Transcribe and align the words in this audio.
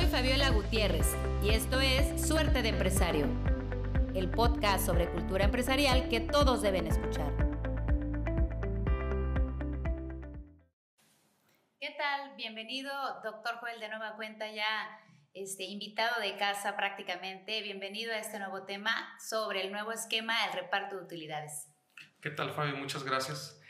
Soy 0.00 0.08
Fabiola 0.08 0.48
Gutiérrez 0.48 1.14
y 1.42 1.50
esto 1.50 1.78
es 1.78 2.26
Suerte 2.26 2.62
de 2.62 2.70
Empresario, 2.70 3.26
el 4.14 4.30
podcast 4.30 4.86
sobre 4.86 5.10
cultura 5.10 5.44
empresarial 5.44 6.08
que 6.08 6.20
todos 6.20 6.62
deben 6.62 6.86
escuchar. 6.86 7.30
¿Qué 11.78 11.94
tal? 11.98 12.34
Bienvenido, 12.34 12.90
doctor 13.22 13.56
Joel, 13.60 13.78
de 13.78 13.90
nueva 13.90 14.16
cuenta 14.16 14.50
ya 14.50 14.88
este, 15.34 15.64
invitado 15.64 16.18
de 16.22 16.38
casa 16.38 16.78
prácticamente. 16.78 17.60
Bienvenido 17.60 18.14
a 18.14 18.20
este 18.20 18.38
nuevo 18.38 18.62
tema 18.62 19.18
sobre 19.20 19.60
el 19.66 19.70
nuevo 19.70 19.92
esquema 19.92 20.46
del 20.46 20.62
reparto 20.62 20.96
de 20.96 21.02
utilidades. 21.02 21.68
¿Qué 22.22 22.30
tal, 22.30 22.52
Fabio? 22.52 22.74
Muchas 22.76 23.04
gracias 23.04 23.60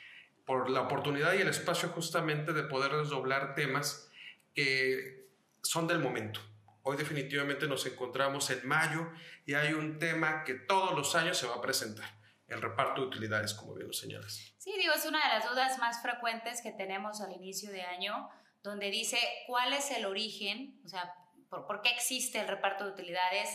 por 0.46 0.70
la 0.70 0.82
oportunidad 0.82 1.32
y 1.32 1.38
el 1.38 1.48
espacio 1.48 1.88
justamente 1.88 2.52
de 2.52 2.62
poder 2.62 2.92
desdoblar 2.92 3.56
temas 3.56 4.12
que 4.54 5.20
son 5.62 5.86
del 5.86 5.98
momento. 5.98 6.40
Hoy 6.82 6.96
definitivamente 6.96 7.66
nos 7.66 7.84
encontramos 7.86 8.50
en 8.50 8.66
mayo 8.66 9.10
y 9.44 9.54
hay 9.54 9.74
un 9.74 9.98
tema 9.98 10.44
que 10.44 10.54
todos 10.54 10.94
los 10.96 11.14
años 11.14 11.36
se 11.36 11.46
va 11.46 11.56
a 11.56 11.60
presentar, 11.60 12.08
el 12.48 12.62
reparto 12.62 13.02
de 13.02 13.08
utilidades, 13.08 13.54
como 13.54 13.74
bien 13.74 13.88
lo 13.88 13.92
señalas. 13.92 14.54
Sí, 14.58 14.72
digo, 14.78 14.92
es 14.94 15.04
una 15.04 15.22
de 15.22 15.38
las 15.38 15.48
dudas 15.48 15.78
más 15.78 16.00
frecuentes 16.02 16.62
que 16.62 16.72
tenemos 16.72 17.20
al 17.20 17.32
inicio 17.32 17.70
de 17.70 17.82
año, 17.82 18.28
donde 18.62 18.90
dice 18.90 19.18
cuál 19.46 19.72
es 19.72 19.90
el 19.90 20.06
origen, 20.06 20.80
o 20.84 20.88
sea, 20.88 21.14
por, 21.48 21.66
por 21.66 21.82
qué 21.82 21.90
existe 21.90 22.40
el 22.40 22.48
reparto 22.48 22.84
de 22.84 22.92
utilidades 22.92 23.48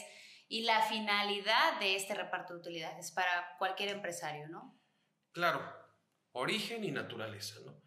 y 0.47 0.61
la 0.61 0.81
finalidad 0.83 1.79
de 1.79 1.95
este 1.95 2.13
reparto 2.13 2.53
de 2.53 2.59
utilidades 2.59 3.11
para 3.11 3.55
cualquier 3.57 3.89
empresario, 3.89 4.47
¿no? 4.47 4.79
Claro, 5.31 5.61
origen 6.33 6.83
y 6.83 6.91
naturaleza, 6.91 7.59
¿no? 7.65 7.84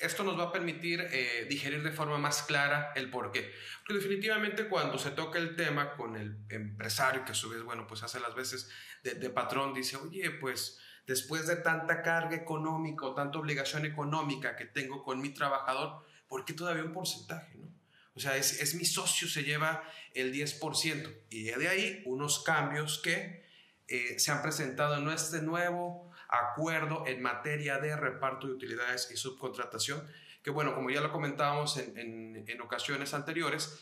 Esto 0.00 0.24
nos 0.24 0.38
va 0.38 0.44
a 0.44 0.52
permitir 0.52 1.00
eh, 1.00 1.46
digerir 1.48 1.82
de 1.82 1.92
forma 1.92 2.18
más 2.18 2.42
clara 2.42 2.92
el 2.94 3.10
por 3.10 3.30
qué. 3.30 3.52
Porque 3.80 3.94
definitivamente 4.02 4.68
cuando 4.68 4.98
se 4.98 5.10
toca 5.10 5.38
el 5.38 5.54
tema 5.56 5.94
con 5.96 6.16
el 6.16 6.38
empresario, 6.48 7.24
que 7.24 7.32
a 7.32 7.34
su 7.34 7.50
vez, 7.50 7.62
bueno, 7.62 7.86
pues 7.86 8.02
hace 8.02 8.20
las 8.20 8.34
veces 8.34 8.70
de, 9.02 9.30
patrón, 9.30 9.74
dice, 9.74 9.96
oye, 9.96 10.30
pues 10.30 10.78
después 11.06 11.46
de 11.46 11.56
tanta 11.56 12.02
carga 12.02 12.36
económica 12.36 13.06
o 13.06 13.14
tanta 13.14 13.38
obligación 13.38 13.84
económica 13.84 14.56
que 14.56 14.66
tengo 14.66 15.02
con 15.02 15.20
mi 15.20 15.30
trabajador, 15.30 16.04
¿por 16.28 16.44
qué 16.44 16.52
todavía 16.52 16.84
un 16.84 16.92
porcentaje? 16.92 17.56
No? 17.58 17.72
O 18.14 18.20
sea, 18.20 18.36
es, 18.36 18.60
es 18.60 18.74
mi 18.74 18.84
socio, 18.84 19.26
se 19.26 19.42
lleva 19.42 19.82
el 20.14 20.32
10%. 20.32 21.16
Y 21.30 21.44
de 21.44 21.68
ahí 21.68 22.02
unos 22.04 22.42
cambios 22.42 23.00
que 23.02 23.42
eh, 23.88 24.18
se 24.18 24.30
han 24.30 24.42
presentado 24.42 24.96
en 24.96 25.08
este 25.08 25.42
nuevo 25.42 26.11
acuerdo 26.32 27.04
en 27.06 27.20
materia 27.20 27.78
de 27.78 27.94
reparto 27.94 28.46
de 28.46 28.54
utilidades 28.54 29.10
y 29.12 29.16
subcontratación, 29.16 30.08
que 30.42 30.50
bueno, 30.50 30.74
como 30.74 30.90
ya 30.90 31.00
lo 31.00 31.12
comentábamos 31.12 31.76
en, 31.76 32.44
en, 32.48 32.60
ocasiones 32.62 33.14
anteriores, 33.14 33.78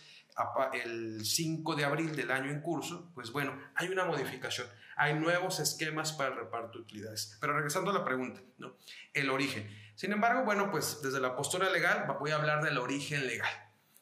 el 0.73 1.25
5 1.25 1.77
de 1.77 1.85
abril 1.85 2.17
del 2.17 2.31
año 2.31 2.51
en 2.51 2.61
curso, 2.61 3.11
pues 3.15 3.31
bueno, 3.31 3.59
hay 3.77 3.89
una 3.89 4.05
modificación, 4.05 4.67
hay 4.97 5.15
nuevos 5.15 5.61
esquemas 5.61 6.13
para 6.13 6.31
el 6.31 6.37
reparto 6.37 6.79
de 6.79 6.85
utilidades. 6.85 7.39
Pero 7.41 7.55
regresando 7.55 7.91
a 7.91 7.95
la 7.95 8.05
pregunta, 8.05 8.41
¿no? 8.59 8.77
El 9.15 9.31
origen. 9.31 9.69
Sin 9.95 10.13
embargo, 10.13 10.45
bueno, 10.45 10.71
pues 10.71 11.01
desde 11.03 11.21
la 11.21 11.37
postura 11.37 11.71
legal 11.71 12.07
voy 12.19 12.33
a 12.33 12.37
hablar 12.37 12.65
del 12.65 12.79
origen 12.79 13.27
legal. 13.27 13.53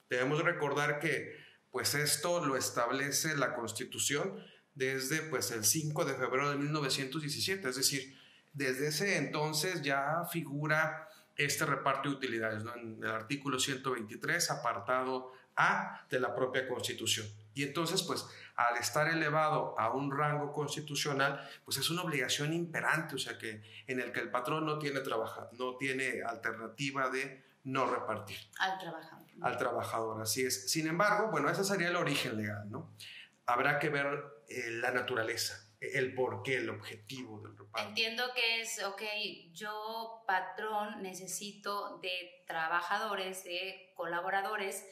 Debemos 0.09 0.43
recordar 0.43 1.01
que 1.01 1.37
pues 1.71 1.95
esto 1.95 2.45
lo 2.45 2.57
establece 2.57 3.37
la 3.37 3.55
Constitución 3.55 4.43
desde 4.75 5.23
pues 5.23 5.51
el 5.51 5.65
5 5.65 6.05
de 6.05 6.15
febrero 6.15 6.51
de 6.51 6.57
1917, 6.57 7.69
es 7.69 7.77
decir, 7.77 8.18
desde 8.53 8.89
ese 8.89 9.17
entonces 9.17 9.83
ya 9.83 10.25
figura 10.31 11.09
este 11.39 11.65
reparto 11.65 12.09
de 12.09 12.17
utilidades 12.17 12.65
en 12.77 13.03
el 13.03 13.11
artículo 13.11 13.61
123, 13.61 14.51
apartado 14.51 15.33
A 15.57 16.05
de 16.11 16.19
la 16.19 16.35
propia 16.35 16.69
Constitución. 16.69 17.27
Y 17.55 17.63
entonces, 17.63 18.03
pues, 18.03 18.27
al 18.57 18.77
estar 18.77 19.09
elevado 19.09 19.79
a 19.79 19.93
un 19.93 20.17
rango 20.17 20.53
constitucional, 20.53 21.49
pues 21.65 21.77
es 21.79 21.91
una 21.91 22.03
obligación 22.03 22.53
imperante, 22.53 23.15
o 23.15 23.19
sea, 23.19 23.39
que 23.39 23.63
en 23.87 24.01
el 24.01 24.13
que 24.13 24.21
el 24.21 24.31
patrón 24.31 24.67
no 24.67 24.79
tiene, 24.79 25.01
trabaja, 25.01 25.49
no 25.53 25.77
tiene 25.77 26.23
alternativa 26.23 27.09
de 27.09 27.45
no 27.65 27.87
repartir. 27.87 28.39
Al 28.59 28.79
trabajador. 28.79 29.27
Al 29.41 29.57
trabajador, 29.57 30.23
así 30.23 30.45
es. 30.45 30.71
Sin 30.71 30.89
embargo, 30.89 31.31
bueno, 31.31 31.49
ese 31.51 31.63
sería 31.63 31.89
el 31.89 31.97
origen 31.97 32.37
legal, 32.37 32.69
¿no? 32.69 32.91
Habrá 33.47 33.79
que 33.79 33.89
ver 33.91 34.25
eh, 34.49 34.71
la 34.71 34.91
naturaleza 34.91 35.68
el 35.81 36.15
por 36.15 36.43
qué, 36.43 36.57
el 36.57 36.71
objetivo 36.71 37.41
del 37.41 37.57
reparto. 37.57 37.89
Entiendo 37.89 38.25
que 38.35 38.61
es, 38.61 38.83
ok, 38.83 39.03
yo 39.53 40.25
patrón 40.27 41.03
necesito 41.03 41.99
de 41.99 42.45
trabajadores, 42.47 43.45
de 43.45 43.93
colaboradores 43.95 44.85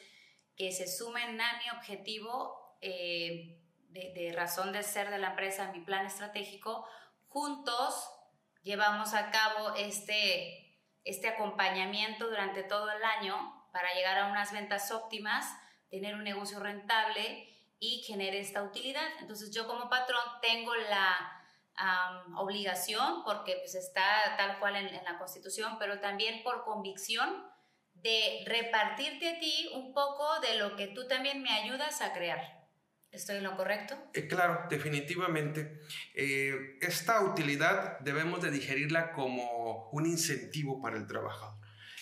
que 0.56 0.72
se 0.72 0.86
sumen 0.86 1.40
a 1.40 1.58
mi 1.58 1.70
objetivo 1.76 2.78
eh, 2.80 3.62
de, 3.88 4.32
razón 4.34 4.72
de 4.72 4.82
ser 4.82 5.10
de 5.10 5.18
la 5.18 5.30
empresa, 5.30 5.72
mi 5.72 5.80
plan 5.80 6.06
estratégico, 6.06 6.86
juntos 7.28 8.10
llevamos 8.62 9.14
a 9.14 9.30
cabo 9.30 9.74
este, 9.76 10.82
este 11.04 11.28
acompañamiento 11.28 12.28
durante 12.28 12.62
todo 12.62 12.90
el 12.90 13.02
año 13.02 13.66
para 13.72 13.94
llegar 13.94 14.18
a 14.18 14.26
unas 14.26 14.52
ventas 14.52 14.90
óptimas, 14.90 15.46
tener 15.90 16.14
un 16.14 16.24
negocio 16.24 16.60
rentable 16.60 17.55
y 17.78 18.02
genere 18.02 18.40
esta 18.40 18.62
utilidad. 18.62 19.06
Entonces 19.20 19.54
yo 19.54 19.66
como 19.66 19.88
patrón 19.88 20.24
tengo 20.40 20.74
la 20.74 21.32
obligación, 22.36 23.22
porque 23.24 23.56
pues 23.58 23.74
está 23.74 24.36
tal 24.36 24.58
cual 24.58 24.76
en, 24.76 25.04
la 25.04 25.18
Constitución, 25.18 25.76
pero 25.78 26.00
también 26.00 26.42
por 26.42 26.64
convicción 26.64 27.44
de 27.94 28.44
repartirte 28.46 29.28
a 29.28 29.40
ti 29.40 29.70
un 29.74 29.92
poco 29.92 30.40
de 30.40 30.56
lo 30.58 30.76
que 30.76 30.88
tú 30.88 31.06
también 31.06 31.42
me 31.42 31.50
ayudas 31.50 32.00
a 32.00 32.12
crear. 32.12 32.56
¿Estoy 33.10 33.36
en 33.36 33.44
lo 33.44 33.56
correcto? 33.56 33.96
Eh, 34.12 34.26
claro, 34.26 34.66
definitivamente. 34.68 35.80
Eh, 36.14 36.78
esta 36.82 37.22
utilidad 37.22 37.98
debemos 38.00 38.42
de 38.42 38.50
digerirla 38.50 39.12
como 39.12 39.88
un 39.90 40.06
incentivo 40.06 40.82
para 40.82 40.96
el 40.96 41.06
trabajador. 41.06 41.56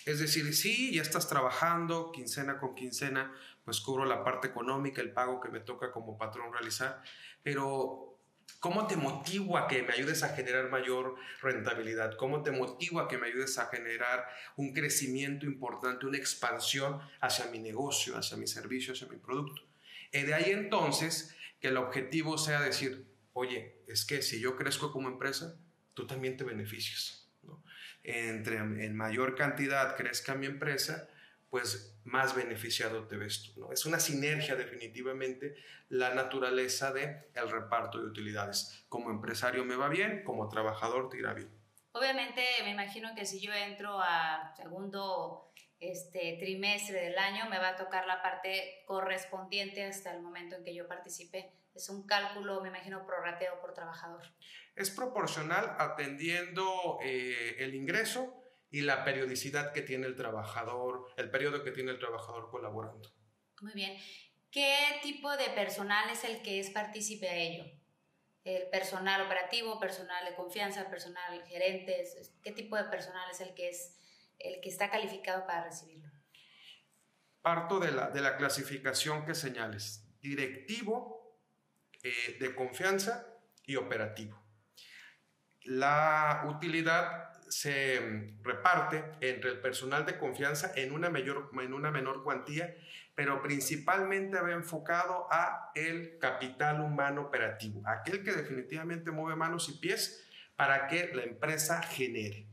Es 0.07 0.19
decir, 0.19 0.55
sí, 0.55 0.93
ya 0.93 1.03
estás 1.03 1.29
trabajando 1.29 2.13
quincena 2.13 2.59
con 2.59 2.75
quincena, 2.75 3.33
pues 3.65 3.81
cubro 3.81 4.05
la 4.05 4.23
parte 4.23 4.49
económica, 4.49 5.01
el 5.01 5.13
pago 5.13 5.41
que 5.41 5.49
me 5.49 5.61
toca 5.61 5.91
como 5.91 6.19
patrón 6.19 6.53
realizar, 6.53 7.03
pero 7.43 8.21
¿cómo 8.61 8.87
te 8.87 8.97
motivo 8.97 9.57
a 9.57 9.67
que 9.67 9.83
me 9.83 9.95
ayudes 9.95 10.23
a 10.23 10.31
generar 10.31 10.71
mayor 10.71 11.17
rentabilidad? 11.41 12.17
¿Cómo 12.17 12.43
te 12.43 12.51
motivo 12.51 13.01
a 13.01 13.09
que 13.09 13.19
me 13.19 13.29
ayudes 13.29 13.59
a 13.59 13.67
generar 13.67 14.27
un 14.57 14.73
crecimiento 14.73 15.47
importante, 15.47 16.07
una 16.07 16.19
expansión 16.19 17.01
hacia 17.21 17.47
mi 17.47 17.59
negocio, 17.59 18.17
hacia 18.17 18.37
mi 18.37 18.47
servicio, 18.47 18.93
hacia 18.93 19.09
mi 19.09 19.17
producto? 19.17 19.63
Y 20.13 20.23
de 20.23 20.35
ahí 20.35 20.51
entonces 20.51 21.35
que 21.61 21.69
el 21.69 21.77
objetivo 21.79 22.37
sea 22.37 22.61
decir, 22.61 23.07
oye, 23.33 23.83
es 23.89 24.05
que 24.05 24.23
si 24.23 24.41
yo 24.41 24.57
crezco 24.57 24.93
como 24.93 25.09
empresa, 25.09 25.57
tú 25.95 26.07
también 26.07 26.37
te 26.37 26.45
beneficias. 26.45 27.29
Entre 28.03 28.59
en 28.59 28.95
mayor 28.95 29.35
cantidad 29.35 29.97
crezca 29.97 30.35
mi 30.35 30.45
empresa, 30.45 31.09
pues 31.55 31.97
más 32.03 32.35
beneficiado 32.35 33.07
te 33.07 33.17
ves 33.17 33.45
tú. 33.45 33.61
¿no? 33.61 33.71
Es 33.71 33.87
una 33.87 34.01
sinergia 34.01 34.57
definitivamente 34.57 35.55
la 35.89 36.13
naturaleza 36.13 36.93
del 36.93 37.29
el 37.33 37.49
reparto 37.49 38.01
de 38.01 38.07
utilidades. 38.07 38.85
Como 38.89 39.09
empresario 39.09 39.65
me 39.65 39.77
va 39.77 39.89
bien, 39.89 40.25
como 40.25 40.49
trabajador 40.49 41.11
te 41.11 41.19
irá 41.19 41.33
bien. 41.33 41.49
Obviamente 41.93 42.43
me 42.65 42.73
imagino 42.73 43.15
que 43.15 43.25
si 43.25 43.41
yo 43.41 43.53
entro 43.53 44.01
a 44.01 44.53
segundo 44.57 45.53
este, 45.79 46.39
trimestre 46.41 47.01
del 47.03 47.19
año 47.19 47.49
me 47.49 47.61
va 47.61 47.69
a 47.69 47.77
tocar 47.77 48.05
la 48.09 48.21
parte 48.21 48.83
correspondiente 48.85 49.85
hasta 49.85 50.13
el 50.13 50.23
momento 50.23 50.57
en 50.57 50.65
que 50.65 50.75
yo 50.75 50.89
participe. 50.89 51.53
Es 51.73 51.89
un 51.89 52.05
cálculo, 52.05 52.63
me 52.63 52.71
imagino, 52.71 53.07
prorrateo 53.07 53.61
por 53.61 53.75
trabajador. 53.75 54.25
Es 54.75 54.91
proporcional 54.91 55.77
atendiendo 55.79 56.99
eh, 57.05 57.59
el 57.61 57.77
ingreso 57.77 58.44
y 58.75 58.81
la 58.81 59.05
periodicidad 59.05 59.73
que 59.73 59.83
tiene 59.83 60.09
el 60.09 60.17
trabajador, 60.17 61.07
el 61.17 61.31
periodo 61.31 61.63
que 61.63 61.71
tiene 61.71 61.93
el 61.93 62.01
trabajador 62.01 62.51
colaborando. 62.51 63.09
Muy 63.61 63.71
bien. 63.73 63.97
¿Qué 64.51 64.99
tipo 65.01 65.31
de 65.37 65.49
personal 65.51 66.11
es 66.11 66.25
el 66.25 66.43
que 66.43 66.59
es 66.59 66.71
partícipe 66.71 67.29
a 67.29 67.37
ello? 67.37 67.67
¿El 68.43 68.69
personal 68.71 69.21
operativo, 69.23 69.79
personal 69.79 70.25
de 70.25 70.35
confianza, 70.35 70.91
personal 70.91 71.41
gerentes? 71.47 72.33
¿Qué 72.43 72.51
tipo 72.51 72.75
de 72.75 72.83
personal 72.87 73.31
es 73.31 73.41
el 73.43 73.55
que 73.55 73.69
es 73.69 73.97
el 74.41 74.61
que 74.61 74.71
está 74.71 74.91
calificado 74.91 75.47
para 75.47 75.67
recibirlo? 75.67 76.11
Parto 77.43 77.79
de 77.79 77.93
la, 77.93 78.11
de 78.11 78.23
la 78.23 78.37
clasificación 78.37 79.25
que 79.25 79.37
señales. 79.37 80.05
Directivo, 80.21 81.39
eh, 82.03 82.39
de 82.41 82.53
confianza 82.57 83.25
y 83.63 83.77
operativo. 83.77 84.45
La 85.63 86.43
utilidad 86.49 87.34
se 87.55 88.35
reparte 88.43 89.05
entre 89.21 89.51
el 89.51 89.61
personal 89.61 90.05
de 90.05 90.19
confianza 90.19 90.73
en 90.75 90.93
una, 90.93 91.09
mayor, 91.09 91.51
en 91.63 91.73
una 91.73 91.93
menor 91.93 92.25
cuantía, 92.25 92.75
pero 93.15 93.41
principalmente 93.43 94.41
va 94.41 94.51
enfocado 94.51 95.29
a 95.31 95.71
el 95.77 96.19
capital 96.19 96.81
humano 96.81 97.23
operativo, 97.23 97.81
aquel 97.87 98.25
que 98.25 98.33
definitivamente 98.33 99.13
mueve 99.13 99.37
manos 99.37 99.69
y 99.69 99.79
pies 99.79 100.29
para 100.57 100.89
que 100.89 101.15
la 101.15 101.23
empresa 101.23 101.81
genere. 101.81 102.49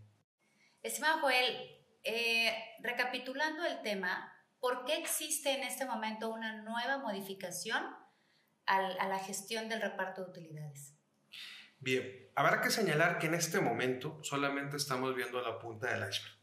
Estimado 0.83 1.21
Joel, 1.21 1.81
eh, 2.03 2.53
recapitulando 2.83 3.65
el 3.65 3.81
tema, 3.81 4.31
¿por 4.59 4.85
qué 4.85 4.97
existe 4.97 5.51
en 5.51 5.63
este 5.63 5.85
momento 5.85 6.29
una 6.29 6.61
nueva 6.61 6.99
modificación 6.99 7.83
a 8.67 9.07
la 9.07 9.17
gestión 9.17 9.67
del 9.67 9.81
reparto 9.81 10.23
de 10.23 10.29
utilidades? 10.29 11.00
Bien, 11.81 12.29
habrá 12.35 12.61
que 12.61 12.69
señalar 12.69 13.17
que 13.17 13.25
en 13.25 13.33
este 13.33 13.59
momento 13.59 14.19
solamente 14.21 14.77
estamos 14.77 15.15
viendo 15.15 15.41
la 15.41 15.57
punta 15.57 15.87
del 15.87 16.07
iceberg. 16.07 16.35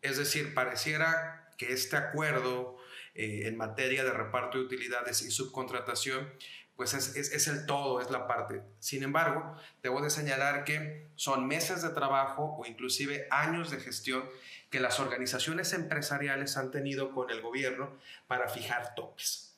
Es 0.00 0.18
decir, 0.18 0.54
pareciera 0.54 1.48
que 1.56 1.72
este 1.72 1.96
acuerdo 1.96 2.76
eh, 3.14 3.42
en 3.44 3.56
materia 3.56 4.02
de 4.02 4.10
reparto 4.10 4.58
de 4.58 4.64
utilidades 4.64 5.22
y 5.22 5.30
subcontratación 5.30 6.32
pues 6.74 6.94
es, 6.94 7.14
es, 7.14 7.46
el 7.46 7.64
todo, 7.66 8.00
es 8.00 8.10
la 8.10 8.26
parte. 8.26 8.62
Sin 8.80 9.04
embargo, 9.04 9.56
debo 9.84 10.02
de 10.02 10.10
señalar 10.10 10.64
que 10.64 11.06
son 11.14 11.46
meses 11.46 11.82
de 11.82 11.90
trabajo 11.90 12.56
o 12.58 12.66
inclusive 12.66 13.28
años 13.30 13.70
de 13.70 13.78
gestión 13.78 14.28
que 14.68 14.80
las 14.80 14.98
organizaciones 14.98 15.72
empresariales 15.74 16.56
han 16.56 16.72
tenido 16.72 17.12
con 17.12 17.30
el 17.30 17.40
gobierno 17.40 17.96
para 18.26 18.48
fijar 18.48 18.96
topes. 18.96 19.51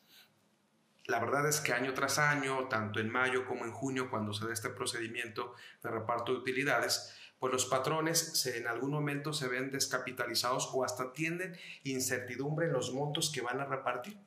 La 1.06 1.20
verdad 1.20 1.46
es 1.48 1.60
que 1.60 1.72
año 1.72 1.92
tras 1.92 2.18
año, 2.18 2.66
tanto 2.68 2.98
en 2.98 3.10
mayo 3.10 3.44
como 3.44 3.64
en 3.64 3.72
junio, 3.72 4.08
cuando 4.08 4.32
se 4.32 4.46
da 4.46 4.52
este 4.52 4.70
procedimiento 4.70 5.54
de 5.82 5.90
reparto 5.90 6.32
de 6.32 6.38
utilidades, 6.38 7.14
pues 7.38 7.52
los 7.52 7.66
patrones 7.66 8.46
en 8.46 8.66
algún 8.66 8.90
momento 8.90 9.34
se 9.34 9.48
ven 9.48 9.70
descapitalizados 9.70 10.70
o 10.72 10.82
hasta 10.82 11.12
tienden 11.12 11.58
incertidumbre 11.82 12.66
en 12.66 12.72
los 12.72 12.94
montos 12.94 13.30
que 13.30 13.42
van 13.42 13.60
a 13.60 13.66
repartir. 13.66 14.18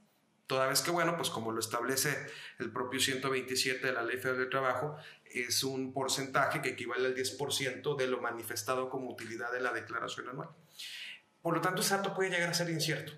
Toda 0.46 0.68
vez 0.68 0.82
que, 0.82 0.92
bueno, 0.92 1.18
pues 1.18 1.30
como 1.30 1.52
lo 1.52 1.60
establece 1.60 2.16
el 2.60 2.72
propio 2.72 3.00
127 3.00 3.88
de 3.88 3.94
la 3.94 4.04
Ley 4.04 4.18
Federal 4.18 4.38
del 4.38 4.50
Trabajo, 4.50 4.98
es 5.26 5.64
un 5.64 5.94
porcentaje 5.94 6.62
que 6.62 6.70
equivale 6.70 7.08
al 7.08 7.16
10% 7.16 7.98
de 7.98 8.08
lo 8.08 8.22
manifestado 8.22 8.90
como 8.90 9.10
utilidad 9.10 9.52
de 9.52 9.62
la 9.62 9.74
declaración 9.74 10.30
anual. 10.30 10.50
Por 11.42 11.56
lo 11.56 11.62
tanto, 11.62 11.82
ese 11.82 11.96
dato 11.96 12.14
puede 12.14 12.30
llegar 12.30 12.50
a 12.50 12.54
ser 12.54 12.70
incierto, 12.70 13.14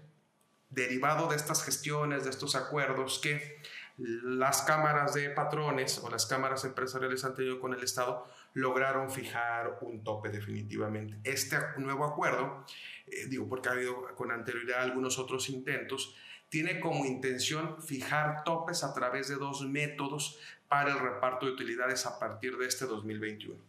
derivado 0.69 1.27
de 1.27 1.35
estas 1.35 1.63
gestiones, 1.63 2.23
de 2.23 2.29
estos 2.29 2.55
acuerdos 2.55 3.19
que 3.19 3.59
las 3.97 4.61
cámaras 4.61 5.13
de 5.13 5.29
patrones 5.29 5.97
o 5.97 6.09
las 6.09 6.25
cámaras 6.25 6.63
empresariales 6.63 7.25
han 7.25 7.35
tenido 7.35 7.59
con 7.59 7.73
el 7.73 7.83
Estado 7.83 8.25
lograron 8.53 9.11
fijar 9.11 9.77
un 9.81 10.03
tope 10.03 10.29
definitivamente. 10.29 11.17
Este 11.29 11.57
nuevo 11.77 12.05
acuerdo, 12.05 12.65
eh, 13.07 13.25
digo 13.27 13.49
porque 13.49 13.69
ha 13.69 13.73
habido 13.73 14.15
con 14.15 14.31
anterioridad 14.31 14.83
algunos 14.83 15.19
otros 15.19 15.49
intentos, 15.49 16.15
tiene 16.47 16.79
como 16.79 17.05
intención 17.05 17.81
fijar 17.81 18.43
topes 18.43 18.83
a 18.83 18.93
través 18.93 19.27
de 19.27 19.35
dos 19.35 19.61
métodos 19.63 20.39
para 20.67 20.91
el 20.91 20.99
reparto 20.99 21.45
de 21.45 21.51
utilidades 21.51 22.05
a 22.05 22.19
partir 22.19 22.57
de 22.57 22.67
este 22.67 22.85
2021. 22.85 23.59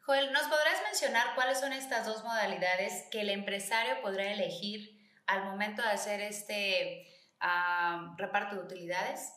Joel, 0.00 0.32
¿nos 0.32 0.42
podrás 0.42 0.82
mencionar 0.82 1.34
cuáles 1.34 1.60
son 1.60 1.72
estas 1.72 2.04
dos 2.04 2.24
modalidades 2.24 3.04
que 3.10 3.22
el 3.22 3.30
empresario 3.30 4.02
podrá 4.02 4.32
elegir 4.32 4.93
al 5.26 5.44
momento 5.44 5.82
de 5.82 5.88
hacer 5.88 6.20
este 6.20 7.06
ah, 7.40 8.14
reparto 8.18 8.56
de 8.56 8.62
utilidades? 8.62 9.32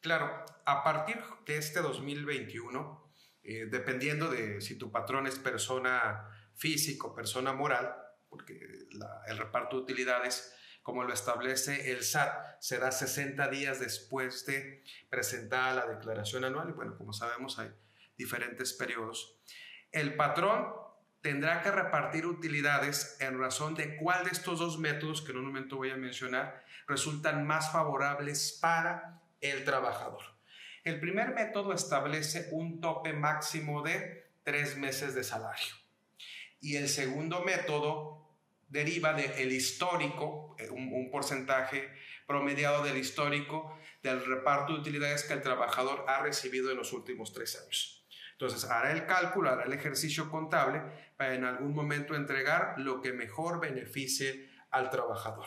Claro, 0.00 0.44
a 0.64 0.82
partir 0.82 1.22
de 1.46 1.58
este 1.58 1.80
2021, 1.80 3.12
eh, 3.42 3.66
dependiendo 3.66 4.30
de 4.30 4.60
si 4.60 4.78
tu 4.78 4.90
patrón 4.90 5.26
es 5.26 5.38
persona 5.38 6.26
física 6.56 7.08
o 7.08 7.14
persona 7.14 7.52
moral, 7.52 7.94
porque 8.28 8.58
el 9.26 9.38
reparto 9.38 9.76
de 9.76 9.82
utilidades 9.82 10.54
como 10.82 11.04
lo 11.04 11.12
establece 11.12 11.92
el 11.92 12.02
SAT, 12.02 12.58
será 12.58 12.90
60 12.90 13.48
días 13.48 13.80
después 13.80 14.46
de 14.46 14.82
presentar 15.10 15.74
la 15.74 15.86
declaración 15.86 16.44
anual 16.44 16.70
y 16.70 16.72
bueno, 16.72 16.96
como 16.96 17.12
sabemos 17.12 17.58
hay 17.58 17.70
diferentes 18.16 18.72
periodos. 18.72 19.38
El 19.92 20.16
patrón 20.16 20.72
tendrá 21.20 21.62
que 21.62 21.70
repartir 21.70 22.26
utilidades 22.26 23.16
en 23.20 23.38
razón 23.38 23.74
de 23.74 23.96
cuál 23.96 24.24
de 24.24 24.30
estos 24.30 24.58
dos 24.58 24.78
métodos 24.78 25.22
que 25.22 25.32
en 25.32 25.38
un 25.38 25.46
momento 25.46 25.76
voy 25.76 25.90
a 25.90 25.96
mencionar 25.96 26.64
resultan 26.86 27.46
más 27.46 27.72
favorables 27.72 28.58
para 28.60 29.20
el 29.40 29.64
trabajador. 29.64 30.22
El 30.82 30.98
primer 30.98 31.34
método 31.34 31.72
establece 31.72 32.48
un 32.52 32.80
tope 32.80 33.12
máximo 33.12 33.82
de 33.82 34.30
tres 34.44 34.76
meses 34.76 35.14
de 35.14 35.24
salario 35.24 35.74
y 36.60 36.76
el 36.76 36.88
segundo 36.88 37.42
método 37.42 38.20
deriva 38.68 39.12
del 39.12 39.52
histórico, 39.52 40.54
eh, 40.58 40.70
un, 40.70 41.10
porcentaje 41.10 41.88
promediado 42.26 42.84
del 42.84 42.96
histórico 42.96 43.76
del 44.02 44.24
reparto 44.24 44.72
de 44.72 44.80
utilidades 44.80 45.24
que 45.24 45.34
el 45.34 45.42
trabajador 45.42 46.04
ha 46.08 46.22
recibido 46.22 46.70
en 46.70 46.76
los 46.76 46.92
últimos 46.92 47.32
tres 47.32 47.60
años. 47.60 47.99
Entonces, 48.40 48.70
hará 48.70 48.92
el 48.92 49.04
cálculo, 49.04 49.50
hará 49.50 49.64
el 49.64 49.72
ejercicio 49.74 50.30
contable 50.30 50.80
para 51.18 51.34
en 51.34 51.44
algún 51.44 51.74
momento 51.74 52.14
entregar 52.14 52.74
lo 52.78 53.02
que 53.02 53.12
mejor 53.12 53.60
beneficie 53.60 54.48
al 54.70 54.88
trabajador. 54.88 55.44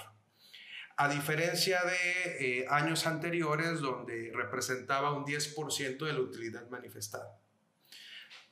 A 0.97 1.09
diferencia 1.09 1.81
de 1.83 2.59
eh, 2.59 2.65
años 2.69 3.07
anteriores 3.07 3.79
donde 3.79 4.31
representaba 4.35 5.11
un 5.11 5.25
10% 5.25 6.05
de 6.05 6.13
la 6.13 6.19
utilidad 6.19 6.69
manifestada. 6.69 7.39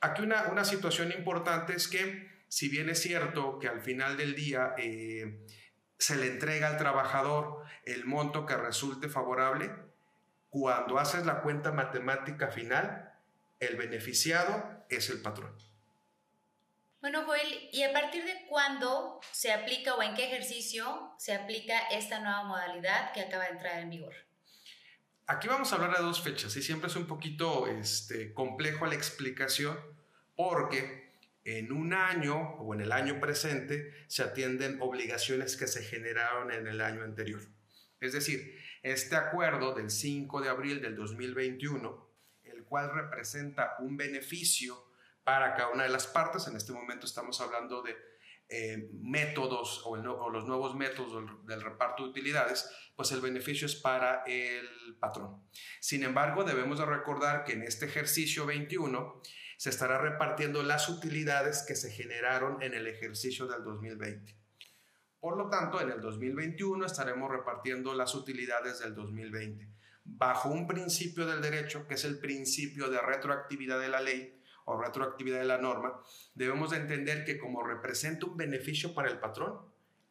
Aquí 0.00 0.22
una, 0.22 0.48
una 0.48 0.64
situación 0.64 1.12
importante 1.12 1.74
es 1.74 1.86
que 1.86 2.28
si 2.48 2.68
bien 2.68 2.88
es 2.88 3.00
cierto 3.00 3.60
que 3.60 3.68
al 3.68 3.80
final 3.80 4.16
del 4.16 4.34
día 4.34 4.74
eh, 4.76 5.46
se 5.98 6.16
le 6.16 6.26
entrega 6.26 6.66
al 6.66 6.78
trabajador 6.78 7.62
el 7.84 8.06
monto 8.06 8.44
que 8.44 8.56
resulte 8.56 9.08
favorable, 9.08 9.70
cuando 10.50 10.98
haces 10.98 11.24
la 11.24 11.42
cuenta 11.42 11.70
matemática 11.70 12.48
final, 12.48 13.11
el 13.62 13.76
beneficiado 13.76 14.84
es 14.88 15.08
el 15.08 15.22
patrón. 15.22 15.56
Bueno, 17.00 17.24
Joel, 17.24 17.68
¿y 17.72 17.82
a 17.84 17.92
partir 17.92 18.24
de 18.24 18.44
cuándo 18.48 19.20
se 19.30 19.52
aplica 19.52 19.94
o 19.94 20.02
en 20.02 20.14
qué 20.14 20.26
ejercicio 20.26 21.14
se 21.18 21.32
aplica 21.32 21.78
esta 21.90 22.20
nueva 22.20 22.44
modalidad 22.44 23.12
que 23.12 23.20
acaba 23.20 23.44
de 23.44 23.50
entrar 23.50 23.80
en 23.80 23.90
vigor? 23.90 24.14
Aquí 25.26 25.46
vamos 25.46 25.72
a 25.72 25.76
hablar 25.76 25.96
de 25.96 26.02
dos 26.02 26.22
fechas 26.22 26.56
y 26.56 26.62
siempre 26.62 26.88
es 26.88 26.96
un 26.96 27.06
poquito 27.06 27.68
este, 27.68 28.34
complejo 28.34 28.86
la 28.86 28.96
explicación 28.96 29.78
porque 30.34 31.12
en 31.44 31.72
un 31.72 31.92
año 31.92 32.56
o 32.58 32.74
en 32.74 32.80
el 32.80 32.90
año 32.90 33.20
presente 33.20 33.94
se 34.08 34.24
atienden 34.24 34.80
obligaciones 34.80 35.56
que 35.56 35.68
se 35.68 35.84
generaron 35.84 36.50
en 36.50 36.66
el 36.66 36.80
año 36.80 37.02
anterior. 37.04 37.42
Es 38.00 38.12
decir, 38.12 38.58
este 38.82 39.14
acuerdo 39.14 39.74
del 39.74 39.90
5 39.90 40.40
de 40.40 40.48
abril 40.48 40.82
del 40.82 40.96
2021, 40.96 41.88
el 41.88 42.11
cual 42.72 42.90
representa 42.90 43.76
un 43.80 43.98
beneficio 43.98 44.86
para 45.24 45.54
cada 45.54 45.68
una 45.68 45.82
de 45.82 45.90
las 45.90 46.06
partes, 46.06 46.46
en 46.46 46.56
este 46.56 46.72
momento 46.72 47.04
estamos 47.04 47.38
hablando 47.42 47.82
de 47.82 47.94
eh, 48.48 48.88
métodos 48.94 49.82
o, 49.84 49.94
los 49.94 50.46
nuevos 50.46 50.74
métodos 50.74 51.12
del, 51.12 51.46
del 51.46 51.60
reparto 51.60 52.02
de 52.02 52.08
utilidades, 52.08 52.70
pues 52.96 53.12
el 53.12 53.20
beneficio 53.20 53.66
es 53.66 53.76
para 53.76 54.22
el 54.24 54.96
patrón. 54.98 55.46
Sin 55.80 56.02
embargo, 56.02 56.44
debemos 56.44 56.78
de 56.78 56.86
recordar 56.86 57.44
que 57.44 57.52
en 57.52 57.62
este 57.62 57.84
ejercicio 57.84 58.46
21, 58.46 59.20
se 59.58 59.68
estará 59.68 59.98
repartiendo 59.98 60.62
las 60.62 60.88
utilidades 60.88 61.66
que 61.68 61.76
se 61.76 61.90
generaron 61.90 62.62
en 62.62 62.72
el 62.72 62.86
ejercicio 62.86 63.46
del 63.46 63.62
2020. 63.64 64.34
Por 65.20 65.36
lo 65.36 65.50
tanto, 65.50 65.78
en 65.78 65.90
el 65.90 66.00
2021 66.00 66.86
estaremos 66.86 67.30
repartiendo 67.30 67.92
las 67.92 68.14
utilidades 68.14 68.78
del 68.78 68.94
2020 68.94 69.68
bajo 70.04 70.48
un 70.48 70.66
principio 70.66 71.26
del 71.26 71.40
derecho 71.40 71.86
que 71.86 71.94
es 71.94 72.04
el 72.04 72.18
principio 72.18 72.88
de 72.88 73.00
retroactividad 73.00 73.80
de 73.80 73.88
la 73.88 74.00
ley 74.00 74.40
o 74.64 74.80
retroactividad 74.80 75.38
de 75.38 75.44
la 75.44 75.58
norma, 75.58 76.00
debemos 76.34 76.70
de 76.70 76.78
entender 76.78 77.24
que 77.24 77.38
como 77.38 77.62
representa 77.62 78.26
un 78.26 78.36
beneficio 78.36 78.94
para 78.94 79.10
el 79.10 79.18
patrón, 79.18 79.60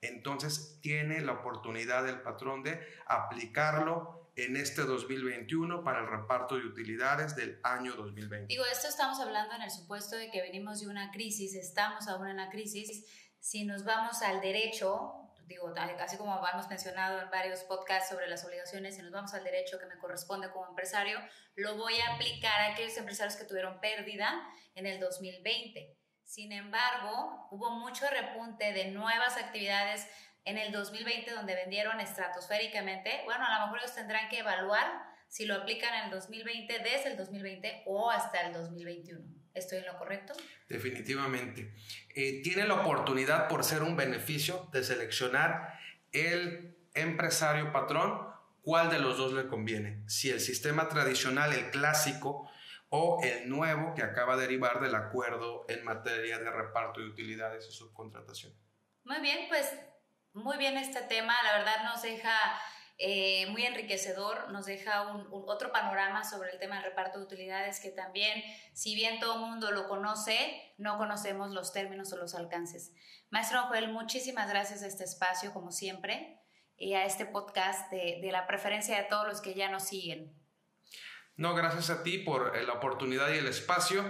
entonces 0.01 0.79
tiene 0.81 1.21
la 1.21 1.33
oportunidad 1.33 2.07
el 2.10 2.21
patrón 2.21 2.63
de 2.63 2.79
aplicarlo 3.05 4.31
en 4.36 4.55
este 4.55 4.81
2021 4.81 5.83
para 5.83 6.00
el 6.00 6.07
reparto 6.07 6.55
de 6.55 6.65
utilidades 6.65 7.36
del 7.36 7.60
año 7.63 7.93
2020. 7.95 8.48
Digo, 8.48 8.63
esto 8.65 8.88
estamos 8.88 9.19
hablando 9.19 9.55
en 9.55 9.62
el 9.62 9.71
supuesto 9.71 10.15
de 10.15 10.31
que 10.31 10.41
venimos 10.41 10.81
de 10.81 10.88
una 10.88 11.12
crisis, 11.12 11.53
estamos 11.55 12.07
aún 12.07 12.27
en 12.27 12.38
la 12.38 12.50
crisis. 12.50 13.05
Si 13.39 13.65
nos 13.65 13.83
vamos 13.83 14.21
al 14.21 14.41
derecho, 14.41 15.20
digo, 15.51 15.74
así 16.00 16.17
como 16.17 16.48
hemos 16.48 16.67
mencionado 16.70 17.22
en 17.22 17.29
varios 17.29 17.62
podcasts 17.62 18.10
sobre 18.10 18.27
las 18.27 18.43
obligaciones, 18.46 18.96
si 18.96 19.01
nos 19.01 19.12
vamos 19.12 19.34
al 19.34 19.43
derecho 19.43 19.79
que 19.79 19.86
me 19.86 19.98
corresponde 19.98 20.50
como 20.51 20.67
empresario, 20.67 21.20
lo 21.55 21.75
voy 21.77 22.00
a 22.00 22.15
aplicar 22.15 22.62
a 22.62 22.74
aquellos 22.74 22.98
empresarios 22.98 23.36
que 23.36 23.46
tuvieron 23.46 23.79
pérdida 23.79 24.41
en 24.75 24.86
el 24.86 25.00
2020. 25.00 25.98
Sin 26.24 26.51
embargo, 26.51 27.48
hubo 27.51 27.72
mucho 27.72 28.05
repunte 28.10 28.72
de 28.74 28.91
nuevas 28.91 29.38
actividades 29.38 30.08
en 30.46 30.58
el 30.58 30.72
2020 30.72 31.31
donde 31.31 31.55
vendieron 31.55 32.00
estratosféricamente, 32.00 33.22
bueno, 33.25 33.46
a 33.46 33.60
lo 33.60 33.65
mejor 33.65 33.79
ellos 33.79 33.96
tendrán 33.96 34.29
que 34.29 34.39
evaluar 34.39 34.86
si 35.27 35.46
lo 35.46 35.55
aplican 35.55 35.93
en 35.93 36.05
el 36.05 36.12
2020, 36.12 36.79
desde 36.79 37.12
el 37.12 37.17
2020 37.17 37.84
o 37.86 38.10
hasta 38.10 38.41
el 38.41 38.53
2021. 38.53 39.40
¿Estoy 39.53 39.79
en 39.79 39.86
lo 39.86 39.98
correcto? 39.98 40.34
Definitivamente. 40.70 41.74
Eh, 42.15 42.41
tiene 42.43 42.67
la 42.67 42.75
oportunidad, 42.75 43.48
por 43.48 43.63
ser 43.63 43.84
un 43.84 43.96
beneficio, 43.96 44.70
de 44.72 44.84
seleccionar 44.84 45.79
el 46.12 46.77
empresario 46.93 47.72
patrón, 47.72 48.29
cuál 48.62 48.89
de 48.89 49.00
los 49.00 49.17
dos 49.17 49.34
le 49.34 49.48
conviene. 49.48 50.03
Si 50.08 50.29
el 50.29 50.39
sistema 50.39 50.88
tradicional, 50.88 51.53
el 51.53 51.70
clásico, 51.72 52.50
o 52.93 53.22
el 53.24 53.48
nuevo 53.48 53.96
que 53.96 54.03
acaba 54.03 54.36
de 54.36 54.41
derivar 54.41 54.81
del 54.81 54.93
acuerdo 54.96 55.65
en 55.70 55.84
materia 55.86 56.38
de 56.38 56.51
reparto 56.51 57.00
de 57.00 57.08
utilidades 57.08 57.65
y 57.70 57.72
subcontratación. 57.72 58.53
Muy 59.05 59.22
bien, 59.22 59.48
pues 59.48 59.74
muy 60.34 60.58
bien 60.58 60.77
este 60.77 61.01
tema, 61.03 61.34
la 61.41 61.60
verdad 61.60 61.86
nos 61.86 62.01
deja 62.01 62.34
eh, 62.98 63.48
muy 63.48 63.65
enriquecedor, 63.65 64.51
nos 64.51 64.65
deja 64.65 65.07
un, 65.07 65.27
otro 65.31 65.71
panorama 65.71 66.24
sobre 66.24 66.51
el 66.51 66.60
tema 66.60 66.75
del 66.75 66.86
reparto 66.86 67.19
de 67.19 67.25
utilidades 67.25 67.79
que 67.79 67.89
también, 67.89 68.43
si 68.74 68.95
bien 68.95 69.19
todo 69.19 69.36
el 69.36 69.39
mundo 69.41 69.71
lo 69.71 69.88
conoce, 69.88 70.74
no 70.77 70.98
conocemos 70.98 71.51
los 71.51 71.74
términos 71.74 72.13
o 72.13 72.17
los 72.17 72.36
alcances. 72.36 72.93
Maestro 73.29 73.63
Joel, 73.63 73.91
muchísimas 73.91 74.50
gracias 74.50 74.83
a 74.83 74.88
este 74.88 75.03
espacio, 75.03 75.53
como 75.53 75.71
siempre, 75.71 76.39
y 76.75 76.93
a 76.93 77.05
este 77.05 77.25
podcast 77.25 77.91
de, 77.91 78.19
de 78.21 78.31
la 78.31 78.48
preferencia 78.48 78.98
de 78.98 79.03
todos 79.03 79.27
los 79.27 79.41
que 79.41 79.53
ya 79.53 79.69
nos 79.69 79.83
siguen. 79.83 80.36
No, 81.38 81.55
gracias 81.55 81.89
a 81.89 82.03
ti 82.03 82.19
por 82.19 82.55
eh, 82.55 82.63
la 82.65 82.74
oportunidad 82.74 83.33
y 83.33 83.38
el 83.38 83.48
espacio 83.48 84.03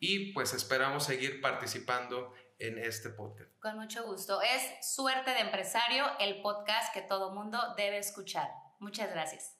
y 0.00 0.32
pues 0.32 0.54
esperamos 0.54 1.04
seguir 1.04 1.40
participando 1.40 2.32
en 2.58 2.78
este 2.78 3.10
podcast. 3.10 3.50
Con 3.60 3.76
mucho 3.76 4.04
gusto. 4.04 4.40
Es 4.42 4.94
Suerte 4.94 5.30
de 5.30 5.40
Empresario, 5.40 6.04
el 6.20 6.40
podcast 6.42 6.92
que 6.92 7.02
todo 7.02 7.34
mundo 7.34 7.58
debe 7.76 7.98
escuchar. 7.98 8.48
Muchas 8.78 9.10
gracias. 9.10 9.57